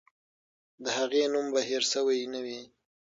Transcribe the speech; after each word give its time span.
د 0.83 0.85
هغې 0.97 1.23
نوم 1.33 1.47
به 1.53 1.61
هېر 1.69 1.83
سوی 1.93 2.19
نه 2.33 2.39
وي. 2.45 2.61